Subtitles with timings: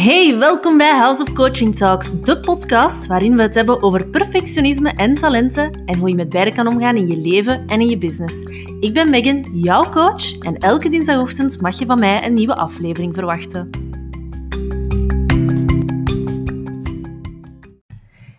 [0.00, 4.90] Hey, welkom bij House of Coaching Talks, de podcast waarin we het hebben over perfectionisme
[4.90, 7.98] en talenten en hoe je met beide kan omgaan in je leven en in je
[7.98, 8.42] business.
[8.80, 13.14] Ik ben Megan, jouw coach, en elke dinsdagochtend mag je van mij een nieuwe aflevering
[13.14, 13.70] verwachten.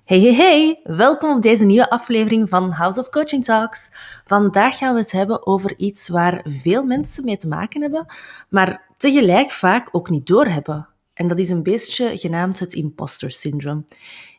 [0.05, 0.79] Hey, hey, hey!
[0.83, 3.91] Welkom op deze nieuwe aflevering van House of Coaching Talks.
[4.23, 8.05] Vandaag gaan we het hebben over iets waar veel mensen mee te maken hebben,
[8.49, 10.90] maar tegelijk vaak ook niet doorhebben.
[11.21, 13.85] En dat is een beetje genaamd het imposter syndroom.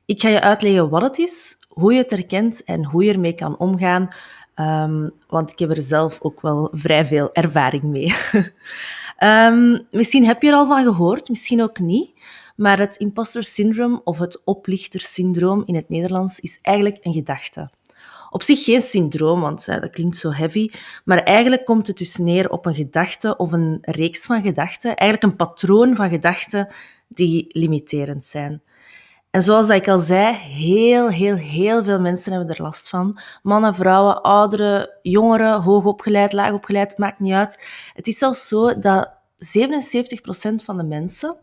[0.05, 3.35] Ik ga je uitleggen wat het is, hoe je het herkent en hoe je ermee
[3.35, 4.09] kan omgaan.
[4.57, 8.15] Um, want ik heb er zelf ook wel vrij veel ervaring mee.
[9.19, 12.11] um, misschien heb je er al van gehoord, misschien ook niet.
[12.57, 17.71] Maar het imposter syndroom of het oplichtersyndroom in het Nederlands is eigenlijk een gedachte.
[18.33, 20.71] Op zich geen syndroom, want dat klinkt zo heavy,
[21.05, 25.23] maar eigenlijk komt het dus neer op een gedachte of een reeks van gedachten, eigenlijk
[25.33, 26.69] een patroon van gedachten
[27.09, 28.63] die limiterend zijn.
[29.31, 33.19] En zoals ik al zei, heel, heel, heel veel mensen hebben er last van.
[33.43, 37.67] Mannen, vrouwen, ouderen, jongeren, hoogopgeleid, laagopgeleid, maakt niet uit.
[37.95, 41.37] Het is zelfs zo dat 77% van de mensen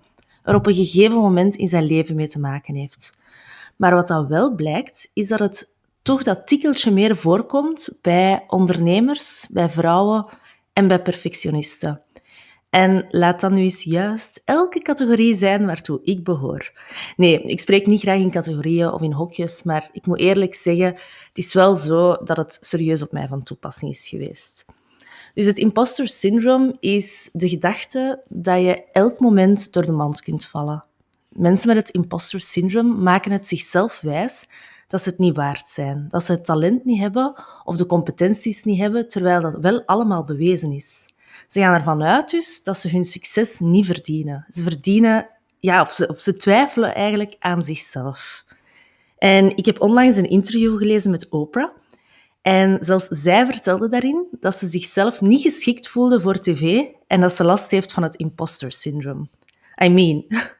[0.43, 3.17] er op een gegeven moment in zijn leven mee te maken heeft.
[3.75, 9.47] Maar wat dan wel blijkt, is dat het toch dat tikkeltje meer voorkomt bij ondernemers,
[9.51, 10.25] bij vrouwen
[10.73, 12.03] en bij perfectionisten.
[12.69, 16.71] En laat dat nu eens juist elke categorie zijn waartoe ik behoor.
[17.17, 20.85] Nee, ik spreek niet graag in categorieën of in hokjes, maar ik moet eerlijk zeggen,
[21.27, 24.65] het is wel zo dat het serieus op mij van toepassing is geweest.
[25.33, 30.45] Dus het imposter syndroom is de gedachte dat je elk moment door de mand kunt
[30.45, 30.83] vallen.
[31.29, 34.47] Mensen met het imposter syndroom maken het zichzelf wijs
[34.89, 38.63] dat ze het niet waard zijn, dat ze het talent niet hebben of de competenties
[38.63, 41.13] niet hebben, terwijl dat wel allemaal bewezen is.
[41.47, 44.45] Ze gaan ervan uit dus dat ze hun succes niet verdienen.
[44.49, 45.29] Ze verdienen,
[45.59, 48.45] ja, of ze, of ze twijfelen eigenlijk aan zichzelf.
[49.17, 51.69] En ik heb onlangs een interview gelezen met Oprah.
[52.41, 57.33] En zelfs zij vertelde daarin dat ze zichzelf niet geschikt voelde voor tv en dat
[57.33, 59.29] ze last heeft van het imposter syndroom.
[59.83, 60.25] I mean,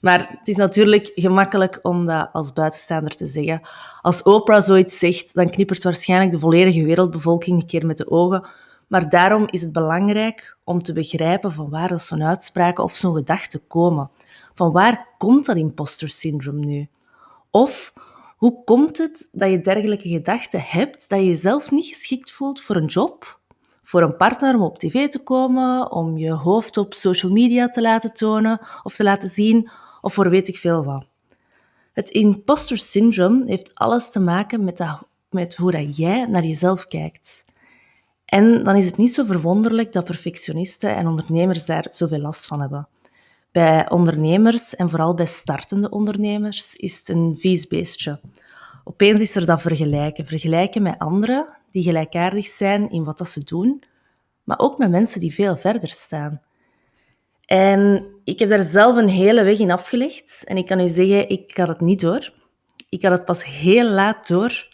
[0.00, 3.60] maar het is natuurlijk gemakkelijk om dat als buitenstaander te zeggen.
[4.00, 8.46] Als Oprah zoiets zegt, dan knippert waarschijnlijk de volledige wereldbevolking een keer met de ogen.
[8.86, 13.66] Maar daarom is het belangrijk om te begrijpen van waar zo'n uitspraken of zo'n gedachten
[13.66, 14.10] komen.
[14.54, 16.88] Van waar komt dat imposter syndroom nu?
[17.50, 17.92] Of
[18.36, 22.76] hoe komt het dat je dergelijke gedachten hebt, dat je jezelf niet geschikt voelt voor
[22.76, 23.38] een job,
[23.82, 27.80] voor een partner om op tv te komen, om je hoofd op social media te
[27.80, 31.06] laten tonen of te laten zien, of voor weet ik veel wat.
[31.92, 36.86] Het imposter syndroom heeft alles te maken met, dat, met hoe dat jij naar jezelf
[36.86, 37.44] kijkt.
[38.24, 42.60] En dan is het niet zo verwonderlijk dat perfectionisten en ondernemers daar zoveel last van
[42.60, 42.88] hebben.
[43.52, 48.20] Bij ondernemers en vooral bij startende ondernemers is het een vies beestje.
[48.84, 50.26] Opeens is er dat vergelijken.
[50.26, 53.82] Vergelijken met anderen die gelijkaardig zijn in wat dat ze doen,
[54.44, 56.40] maar ook met mensen die veel verder staan.
[57.50, 60.44] En ik heb daar zelf een hele weg in afgelegd.
[60.44, 62.32] En ik kan u zeggen, ik had het niet door.
[62.88, 64.68] Ik had het pas heel laat door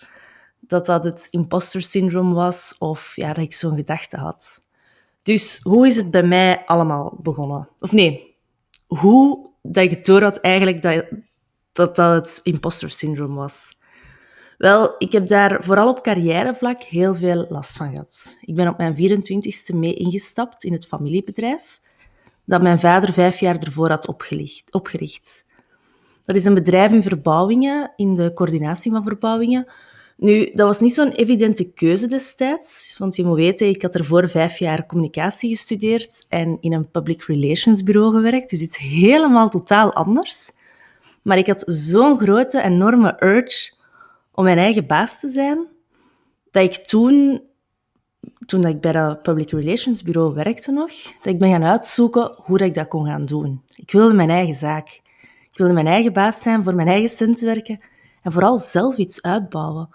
[0.60, 4.68] dat dat het imposter syndroom was of ja, dat ik zo'n gedachte had.
[5.22, 7.68] Dus hoe is het bij mij allemaal begonnen?
[7.80, 8.36] Of nee,
[8.86, 11.04] hoe dat ik het door had eigenlijk dat
[11.72, 13.78] dat, dat het imposter syndroom was.
[14.58, 18.36] Wel, ik heb daar vooral op carrièrevlak heel veel last van gehad.
[18.40, 21.80] Ik ben op mijn 24ste mee ingestapt in het familiebedrijf
[22.46, 24.06] dat mijn vader vijf jaar ervoor had
[24.70, 25.44] opgericht.
[26.24, 29.66] Dat is een bedrijf in verbouwingen, in de coördinatie van verbouwingen.
[30.16, 34.28] Nu, dat was niet zo'n evidente keuze destijds, want je moet weten, ik had ervoor
[34.28, 39.92] vijf jaar communicatie gestudeerd en in een public relations bureau gewerkt, dus iets helemaal totaal
[39.92, 40.50] anders.
[41.22, 43.72] Maar ik had zo'n grote, enorme urge
[44.32, 45.66] om mijn eigen baas te zijn,
[46.50, 47.42] dat ik toen
[48.46, 50.90] toen ik bij dat public relations bureau werkte nog,
[51.22, 53.62] dat ik ben gaan uitzoeken hoe dat ik dat kon gaan doen.
[53.74, 55.00] Ik wilde mijn eigen zaak.
[55.50, 57.80] Ik wilde mijn eigen baas zijn, voor mijn eigen cent werken
[58.22, 59.88] en vooral zelf iets uitbouwen.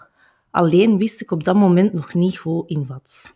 [0.50, 3.34] Alleen wist ik op dat moment nog niet hoe in wat.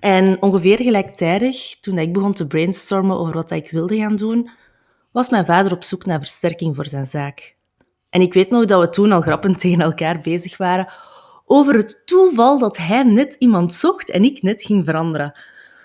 [0.00, 4.50] En ongeveer gelijktijdig, toen ik begon te brainstormen over wat ik wilde gaan doen,
[5.10, 7.56] was mijn vader op zoek naar versterking voor zijn zaak.
[8.10, 10.88] En ik weet nog dat we toen al grappend tegen elkaar bezig waren
[11.46, 15.38] over het toeval dat hij net iemand zocht en ik net ging veranderen.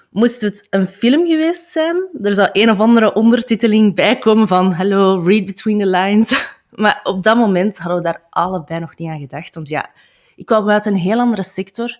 [0.10, 4.74] Moest het een film geweest zijn, er zou een of andere ondertiteling bij komen van
[4.74, 6.34] Hello, read between the lines.
[6.72, 9.56] Maar op dat moment hadden we daar allebei nog niet aan gedacht.
[9.56, 9.90] Want ja,
[10.36, 12.00] ik kwam uit een heel andere sector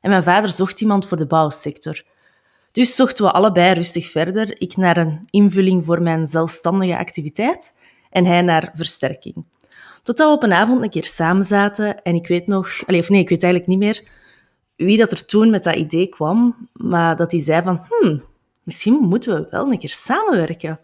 [0.00, 2.02] en mijn vader zocht iemand voor de bouwsector.
[2.72, 4.60] Dus zochten we allebei rustig verder.
[4.60, 7.78] Ik naar een invulling voor mijn zelfstandige activiteit
[8.10, 9.44] en hij naar versterking.
[10.02, 13.20] Totdat we op een avond een keer samen zaten en ik weet nog, of nee,
[13.20, 14.02] ik weet eigenlijk niet meer
[14.76, 18.22] wie dat er toen met dat idee kwam, maar dat hij zei van, hmm,
[18.62, 20.80] misschien moeten we wel een keer samenwerken.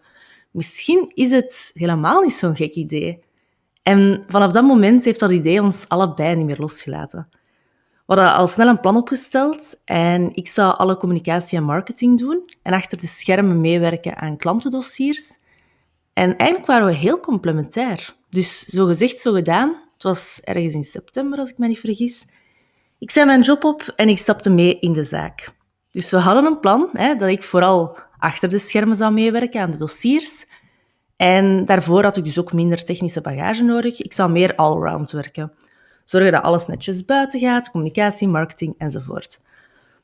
[0.51, 3.23] Misschien is het helemaal niet zo'n gek idee.
[3.83, 7.27] En vanaf dat moment heeft dat idee ons allebei niet meer losgelaten.
[8.05, 12.49] We hadden al snel een plan opgesteld en ik zou alle communicatie en marketing doen
[12.61, 15.37] en achter de schermen meewerken aan klantendossiers.
[16.13, 18.15] En eigenlijk waren we heel complementair.
[18.29, 19.69] Dus zo gezegd, zo gedaan.
[19.93, 22.27] Het was ergens in september, als ik me niet vergis.
[22.99, 25.53] Ik zei mijn job op en ik stapte mee in de zaak.
[25.91, 29.71] Dus we hadden een plan hè, dat ik vooral achter de schermen zou meewerken aan
[29.71, 30.45] de dossiers.
[31.15, 34.01] En daarvoor had ik dus ook minder technische bagage nodig.
[34.01, 35.51] Ik zou meer allround werken.
[36.05, 39.41] Zorgen dat alles netjes buiten gaat, communicatie, marketing enzovoort.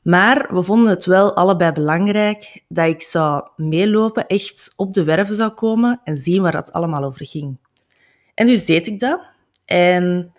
[0.02, 5.34] Maar we vonden het wel allebei belangrijk dat ik zou meelopen, echt op de werven
[5.34, 7.58] zou komen en zien waar dat allemaal over ging.
[8.36, 9.20] En dus deed ik dat.
[9.64, 10.32] En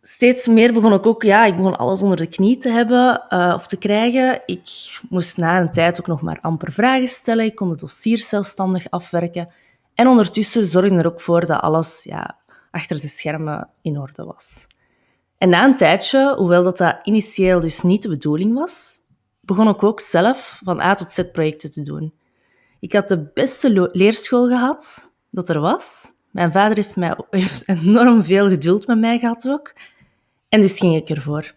[0.00, 3.52] steeds meer begon ik ook, ja, ik begon alles onder de knie te hebben uh,
[3.54, 4.42] of te krijgen.
[4.46, 7.44] Ik moest na een tijd ook nog maar amper vragen stellen.
[7.44, 9.48] Ik kon de dossiers zelfstandig afwerken.
[9.94, 12.36] En ondertussen zorgde er ook voor dat alles ja,
[12.70, 14.66] achter de schermen in orde was.
[15.38, 18.96] En na een tijdje, hoewel dat, dat initieel dus niet de bedoeling was,
[19.40, 22.14] begon ik ook zelf van A tot Z projecten te doen.
[22.80, 26.12] Ik had de beste leerschool gehad dat er was.
[26.32, 27.16] Mijn vader heeft, mij,
[27.66, 29.72] enorm veel geduld met mij gehad ook.
[30.48, 31.54] En dus ging ik ervoor.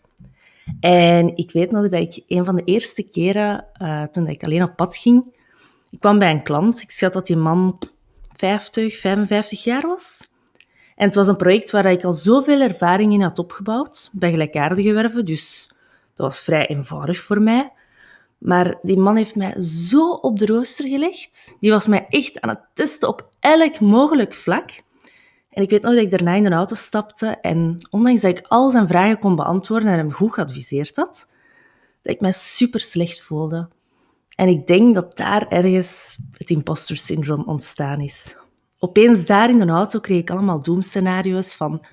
[0.80, 4.63] En ik weet nog dat ik een van de eerste keren, uh, toen ik alleen
[4.63, 5.24] op pad ging,
[5.89, 6.81] ik kwam bij een klant.
[6.81, 7.80] Ik schat dat die man
[8.36, 10.27] 50, 55 jaar was.
[10.95, 14.94] En het was een project waar ik al zoveel ervaring in had opgebouwd, bij gelijkaardige
[14.94, 15.69] werven, dus
[16.16, 17.72] dat was vrij eenvoudig voor mij.
[18.38, 21.58] Maar die man heeft mij zo op de rooster gelegd.
[21.60, 24.70] Die was mij echt aan het testen op elk mogelijk vlak.
[25.50, 28.46] En ik weet nog dat ik daarna in de auto stapte en ondanks dat ik
[28.48, 31.32] al zijn vragen kon beantwoorden en hem goed geadviseerd had,
[32.02, 33.70] dat ik mij super slecht voelde.
[34.36, 38.38] En ik denk dat daar ergens het imposter syndroom ontstaan is.
[38.80, 41.86] Opeens daar in de auto kreeg ik allemaal doemscenario's van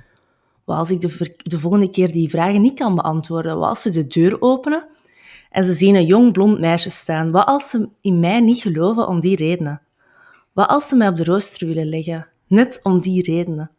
[0.65, 3.59] wat als ik de, de volgende keer die vragen niet kan beantwoorden?
[3.59, 4.89] Wat als ze de deur openen
[5.53, 7.31] en ze zien een jong blond meisje staan?
[7.31, 9.81] Wat als ze in mij niet geloven om die redenen?
[10.53, 12.27] Wat als ze mij op de rooster willen leggen?
[12.47, 13.71] Net om die redenen.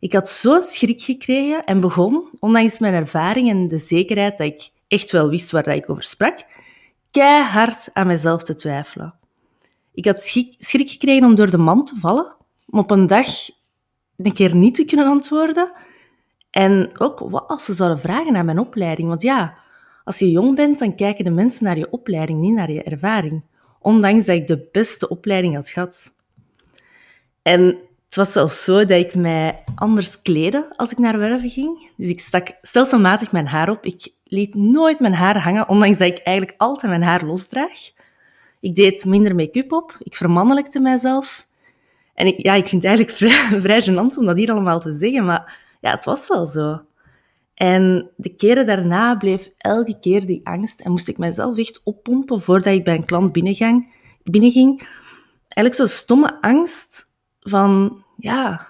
[0.00, 4.70] Ik had zo'n schrik gekregen en begon, ondanks mijn ervaring en de zekerheid dat ik
[4.88, 6.44] echt wel wist waar ik over sprak,
[7.10, 9.14] keihard aan mezelf te twijfelen.
[9.94, 10.20] Ik had
[10.58, 12.36] schrik gekregen om door de man te vallen,
[12.66, 13.26] om op een dag
[14.16, 15.72] een keer niet te kunnen antwoorden.
[16.50, 19.08] En ook wat als ze zouden vragen naar mijn opleiding.
[19.08, 19.54] Want ja,
[20.04, 23.42] als je jong bent, dan kijken de mensen naar je opleiding, niet naar je ervaring.
[23.80, 26.16] Ondanks dat ik de beste opleiding had gehad.
[27.42, 31.90] En het was zelfs zo dat ik mij anders kleedde als ik naar werven ging.
[31.96, 33.84] Dus ik stak stelselmatig mijn haar op.
[33.84, 37.90] Ik liet nooit mijn haar hangen, ondanks dat ik eigenlijk altijd mijn haar losdraag.
[38.60, 39.96] Ik deed minder make-up op.
[39.98, 41.46] Ik vermannelijkte mijzelf.
[42.14, 44.92] En ik, ja, ik vind het eigenlijk vrij, vrij gênant om dat hier allemaal te
[44.92, 46.80] zeggen, maar ja, het was wel zo.
[47.54, 52.40] En de keren daarna bleef elke keer die angst en moest ik mijzelf echt oppompen
[52.40, 53.94] voordat ik bij een klant binnenging.
[54.22, 54.88] binnenging.
[55.48, 57.04] Eigenlijk zo'n stomme angst
[57.40, 58.68] van, ja,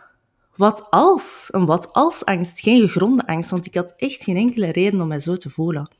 [0.56, 1.48] wat als?
[1.50, 5.08] Een wat als angst, geen gegronde angst, want ik had echt geen enkele reden om
[5.08, 5.90] mij zo te voelen.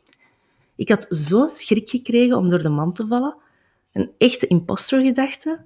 [0.77, 3.37] Ik had zo schrik gekregen om door de man te vallen,
[3.93, 5.63] een echte impostergedachte,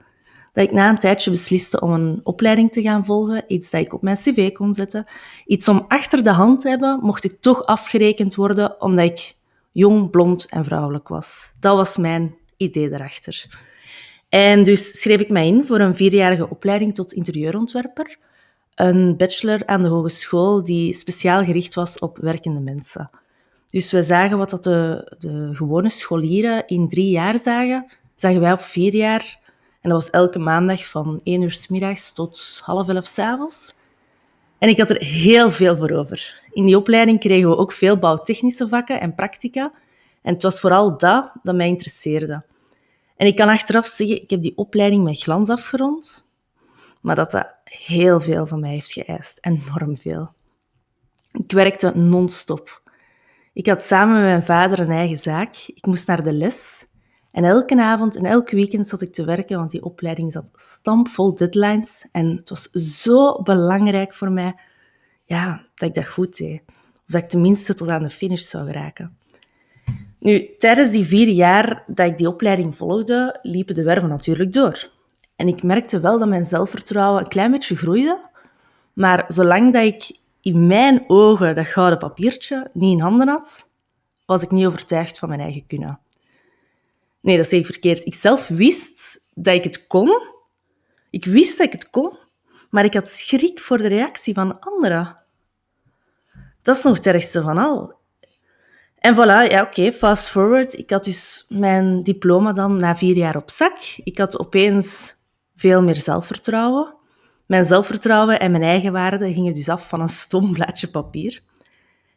[0.57, 3.95] dat ik na een tijdje besliste om een opleiding te gaan volgen, iets dat ik
[3.95, 5.05] op mijn cv kon zetten,
[5.47, 9.35] iets om achter de hand te hebben, mocht ik toch afgerekend worden omdat ik
[9.73, 11.55] jong, blond en vrouwelijk was.
[11.61, 13.59] Dat was mijn idee daarachter.
[14.29, 18.19] En dus schreef ik mij in voor een vierjarige opleiding tot interieurontwerper,
[18.75, 23.11] een bachelor aan de hogeschool die speciaal gericht was op werkende mensen.
[23.67, 28.53] Dus we zagen wat dat de, de gewone scholieren in drie jaar zagen, zagen wij
[28.53, 29.45] op vier jaar
[29.87, 33.75] en dat was elke maandag van 1 uur s middags tot half elf s avonds.
[34.59, 36.43] En ik had er heel veel voor over.
[36.51, 39.73] In die opleiding kregen we ook veel bouwtechnische vakken en practica.
[40.23, 42.45] En het was vooral dat dat mij interesseerde.
[43.17, 46.31] En ik kan achteraf zeggen, ik heb die opleiding met glans afgerond,
[47.01, 49.39] maar dat dat heel veel van mij heeft geëist.
[49.41, 50.33] Enorm veel.
[51.33, 52.83] Ik werkte non-stop.
[53.53, 55.55] Ik had samen met mijn vader een eigen zaak.
[55.67, 56.87] Ik moest naar de les.
[57.37, 61.35] En elke avond en elke weekend zat ik te werken, want die opleiding zat stampvol
[61.35, 62.09] deadlines.
[62.13, 64.55] En het was zo belangrijk voor mij
[65.25, 66.63] ja, dat ik dat goed deed.
[66.67, 69.17] Of dat ik tenminste tot aan de finish zou geraken.
[70.19, 74.91] Nu, tijdens die vier jaar dat ik die opleiding volgde, liepen de werven natuurlijk door.
[75.37, 78.21] En ik merkte wel dat mijn zelfvertrouwen een klein beetje groeide.
[78.93, 83.75] Maar zolang dat ik in mijn ogen dat gouden papiertje niet in handen had,
[84.27, 85.99] was ik niet overtuigd van mijn eigen kunnen.
[87.27, 88.05] Nee, dat zeg ik verkeerd.
[88.05, 90.23] Ik zelf wist dat ik het kon.
[91.11, 92.19] Ik wist dat ik het kon,
[92.71, 95.17] maar ik had schrik voor de reactie van anderen.
[96.63, 97.95] Dat is nog het ergste van al.
[98.99, 100.79] En voilà, ja oké, fast forward.
[100.79, 103.79] Ik had dus mijn diploma dan na vier jaar op zak.
[104.05, 105.15] Ik had opeens
[105.57, 106.95] veel meer zelfvertrouwen.
[107.47, 111.43] Mijn zelfvertrouwen en mijn eigenwaarde gingen dus af van een stom blaadje papier.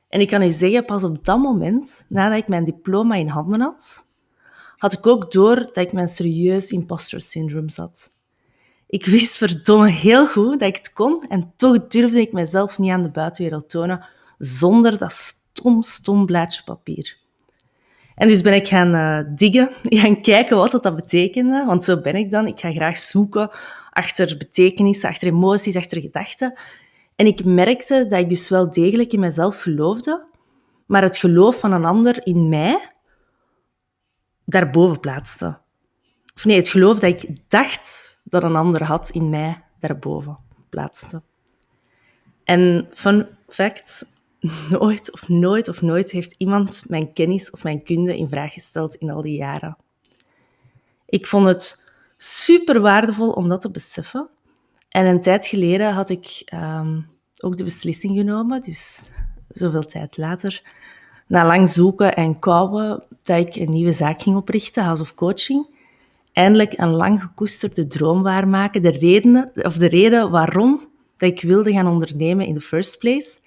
[0.10, 3.62] En ik kan u zeggen, pas op dat moment, nadat ik mijn diploma in handen
[3.62, 4.09] had,
[4.80, 8.12] had ik ook door dat ik mijn serieus imposter syndroom zat.
[8.88, 12.92] Ik wist verdomme heel goed dat ik het kon en toch durfde ik mezelf niet
[12.92, 14.06] aan de buitenwereld tonen
[14.38, 17.18] zonder dat stom, stom blaadje papier.
[18.16, 19.70] En dus ben ik gaan uh, diggen,
[20.02, 22.48] gaan kijken wat dat, dat betekende, want zo ben ik dan.
[22.48, 23.50] Ik ga graag zoeken
[23.90, 26.60] achter betekenissen, achter emoties, achter gedachten.
[27.16, 30.26] En ik merkte dat ik dus wel degelijk in mezelf geloofde,
[30.86, 32.92] maar het geloof van een ander in mij
[34.50, 35.60] daarboven plaatste.
[36.36, 40.38] Of nee, het geloof dat ik dacht dat een ander had in mij daarboven
[40.70, 41.22] plaatste.
[42.44, 44.14] En fun fact,
[44.70, 48.96] nooit of nooit of nooit heeft iemand mijn kennis of mijn kunde in vraag gesteld
[48.96, 49.78] in al die jaren.
[51.06, 51.84] Ik vond het
[52.18, 54.30] super waardevol om dat te beseffen.
[54.90, 57.02] En een tijd geleden had ik ehm,
[57.40, 59.10] ook de beslissing genomen, dus
[59.50, 60.64] zoveel tijd later,
[61.28, 65.78] na lang zoeken en kouwen, dat ik een nieuwe zaak ging oprichten, House of Coaching.
[66.34, 68.82] Eindelijk een lang gekoesterde droom waarmaken.
[68.82, 73.40] De, redenen, of de reden waarom dat ik wilde gaan ondernemen in the first place.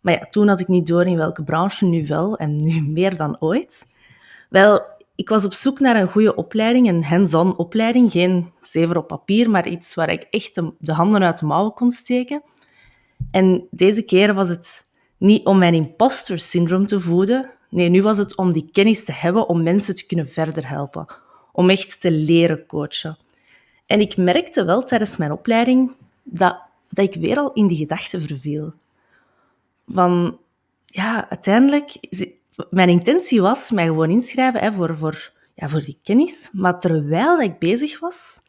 [0.00, 3.16] Maar ja, toen had ik niet door in welke branche, nu wel en nu meer
[3.16, 3.86] dan ooit.
[4.48, 4.80] Wel,
[5.14, 8.12] ik was op zoek naar een goede opleiding, een hands-on opleiding.
[8.12, 11.72] Geen zever op papier, maar iets waar ik echt de, de handen uit de mouwen
[11.72, 12.42] kon steken.
[13.30, 17.50] En deze keer was het niet om mijn imposter syndroom te voeden.
[17.70, 21.06] Nee, nu was het om die kennis te hebben om mensen te kunnen verder helpen.
[21.52, 23.18] Om echt te leren coachen.
[23.86, 28.22] En ik merkte wel tijdens mijn opleiding dat, dat ik weer al in die gedachten
[28.22, 28.72] verviel.
[29.86, 30.38] Van,
[30.86, 31.92] ja, uiteindelijk...
[32.70, 36.48] Mijn intentie was mij gewoon inschrijven hè, voor, voor, ja, voor die kennis.
[36.52, 38.40] Maar terwijl ik bezig was,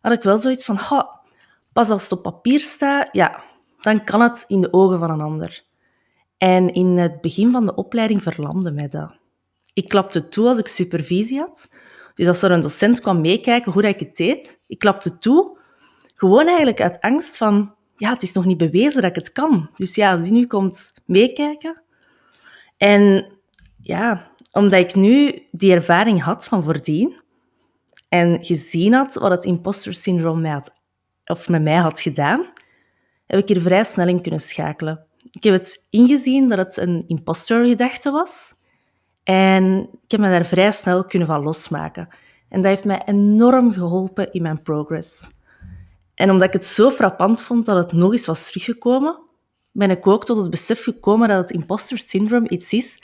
[0.00, 0.78] had ik wel zoiets van...
[1.72, 3.42] pas als het op papier staat, ja,
[3.80, 5.64] dan kan het in de ogen van een ander.
[6.42, 9.10] En in het begin van de opleiding verlamde mij dat.
[9.72, 11.68] Ik klapte toe als ik supervisie had.
[12.14, 15.58] Dus als er een docent kwam meekijken hoe ik het deed, ik klapte toe.
[16.14, 19.70] Gewoon eigenlijk uit angst van, ja, het is nog niet bewezen dat ik het kan.
[19.74, 21.82] Dus ja, als die nu komt meekijken.
[22.76, 23.32] En
[23.80, 27.20] ja, omdat ik nu die ervaring had van voordien
[28.08, 30.74] en gezien had wat het imposter syndroom mij had,
[31.24, 32.46] of met mij had gedaan,
[33.26, 35.06] heb ik hier vrij snel in kunnen schakelen.
[35.32, 38.54] Ik heb het ingezien dat het een imposter-gedachte was.
[39.22, 42.08] En ik heb me daar vrij snel kunnen van losmaken.
[42.48, 45.30] En dat heeft mij enorm geholpen in mijn progress.
[46.14, 49.18] En omdat ik het zo frappant vond dat het nog eens was teruggekomen,
[49.70, 53.02] ben ik ook tot het besef gekomen dat het imposter syndrome iets is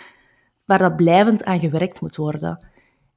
[0.64, 2.66] waar dat blijvend aan gewerkt moet worden.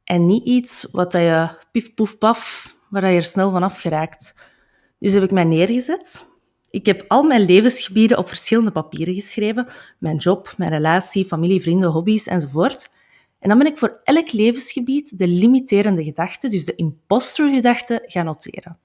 [0.04, 4.36] En niet iets wat je pif poef paf, waar je er snel van afgeraakt.
[5.00, 6.31] Dus heb ik mij neergezet
[6.72, 9.68] ik heb al mijn levensgebieden op verschillende papieren geschreven.
[9.98, 12.90] Mijn job, mijn relatie, familie, vrienden, hobby's enzovoort.
[13.40, 18.78] En dan ben ik voor elk levensgebied de limiterende gedachte, dus de impostergedachte, gaan noteren.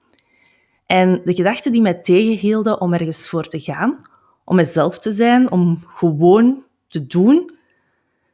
[0.85, 3.99] En de gedachten die mij tegenhielden om ergens voor te gaan,
[4.43, 7.55] om mezelf te zijn, om gewoon te doen,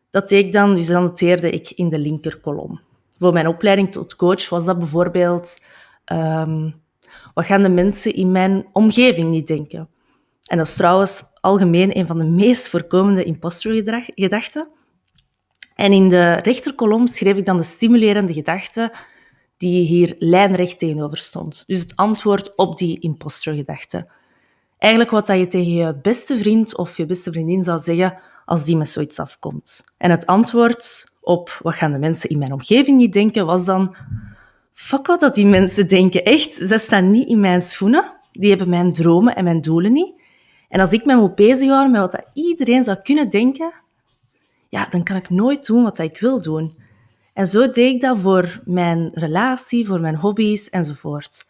[0.10, 2.80] dat deed ik dan, dus dat noteerde ik in de linkerkolom.
[3.18, 5.64] Voor mijn opleiding tot coach was dat bijvoorbeeld
[6.06, 6.70] ehm,
[7.34, 9.90] wat gaan de mensen in mijn omgeving niet denken?
[10.44, 14.70] En dat is trouwens algemeen een van de meest voorkomende impostergedachten.
[15.76, 18.94] En in de rechterkolom schreef ik dan de stimulerende gedachte
[19.58, 21.64] die hier lijnrecht tegenover stond.
[21.68, 24.08] Dus het antwoord op die impostergedachte.
[24.78, 28.66] Eigenlijk wat dat je tegen je beste vriend of je beste vriendin zou zeggen als
[28.66, 29.84] die met zoiets afkomt.
[29.98, 33.96] En het antwoord op wat gaan de mensen in mijn omgeving niet denken was dan
[34.74, 36.24] fuck wat dat die mensen denken.
[36.24, 38.14] Echt, ze staan niet in mijn schoenen.
[38.32, 40.22] Die hebben mijn dromen en mijn doelen niet.
[40.70, 43.74] En als ik me moet bezighouden met wat dat iedereen zou kunnen denken,
[44.70, 46.78] ja, dan kan ik nooit doen wat ik wil doen.
[47.34, 51.46] En zo deed ik dat voor mijn relatie, voor mijn hobby's enzovoort.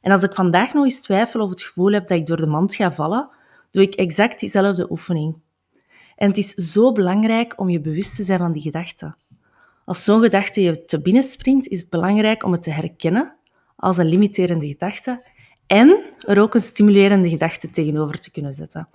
[0.00, 2.46] En als ik vandaag nog eens twijfel of het gevoel heb dat ik door de
[2.46, 3.28] mand ga vallen,
[3.70, 5.36] doe ik exact diezelfde oefening.
[6.16, 9.16] En het is zo belangrijk om je bewust te zijn van die gedachten.
[9.84, 13.34] Als zo'n gedachte je te binnen springt, is het belangrijk om het te herkennen
[13.76, 15.22] als een limiterende gedachte
[15.66, 18.88] en er ook een stimulerende gedachte tegenover te kunnen zetten.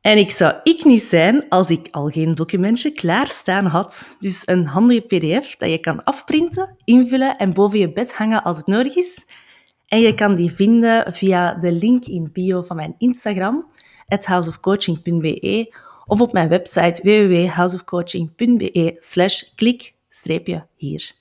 [0.00, 4.16] En ik zou ik niet zijn als ik al geen documentje klaarstaan had.
[4.20, 8.56] Dus een handige pdf dat je kan afprinten, invullen en boven je bed hangen als
[8.56, 9.26] het nodig is.
[9.86, 13.66] En je kan die vinden via de link in bio van mijn Instagram,
[14.06, 15.74] houseofcoaching.be
[16.10, 21.12] of op mijn website www.houseofcoaching.be slash klik-hier.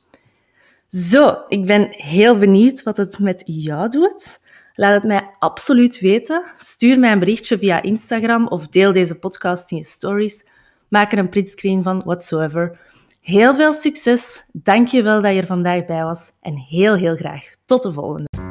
[0.90, 4.40] Zo, ik ben heel benieuwd wat het met jou doet.
[4.74, 6.44] Laat het mij absoluut weten.
[6.58, 10.48] Stuur mij een berichtje via Instagram of deel deze podcast in je stories.
[10.88, 12.80] Maak er een printscreen van, whatsoever.
[13.22, 14.46] Heel veel succes.
[14.52, 16.32] Dank je wel dat je er vandaag bij was.
[16.42, 18.49] En heel, heel graag tot de volgende.